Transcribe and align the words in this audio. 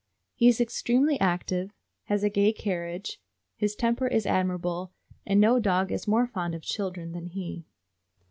He 0.33 0.47
is 0.47 0.59
extremely 0.59 1.19
active, 1.19 1.75
has 2.05 2.23
a 2.23 2.29
gay 2.31 2.53
carriage, 2.53 3.21
his 3.55 3.75
temper 3.75 4.07
is 4.07 4.25
admirable, 4.25 4.93
and 5.27 5.39
no 5.39 5.59
dog 5.59 5.91
is 5.91 6.07
more 6.07 6.25
fond 6.25 6.55
of 6.55 6.63
children 6.63 7.11
than 7.11 7.27
he. 7.27 7.67